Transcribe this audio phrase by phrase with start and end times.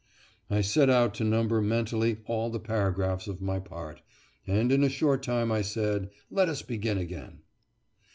[0.49, 4.01] I set out to number mentally all the paragraphs of my part,
[4.47, 6.09] and in a short time I said.
[6.31, 7.41] "Let us begin again."